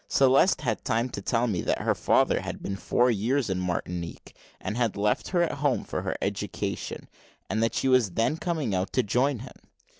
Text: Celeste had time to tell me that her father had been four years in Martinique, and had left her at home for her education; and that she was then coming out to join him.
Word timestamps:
Celeste 0.07 0.61
had 0.61 0.83
time 0.83 1.09
to 1.09 1.21
tell 1.21 1.45
me 1.45 1.61
that 1.61 1.81
her 1.83 1.93
father 1.93 2.41
had 2.41 2.63
been 2.63 2.75
four 2.75 3.11
years 3.11 3.51
in 3.51 3.59
Martinique, 3.59 4.35
and 4.59 4.75
had 4.75 4.97
left 4.97 5.27
her 5.27 5.43
at 5.43 5.59
home 5.59 5.83
for 5.83 6.01
her 6.01 6.17
education; 6.23 7.07
and 7.51 7.61
that 7.61 7.75
she 7.75 7.87
was 7.87 8.13
then 8.13 8.35
coming 8.37 8.73
out 8.73 8.91
to 8.93 9.03
join 9.03 9.37
him. 9.45 9.57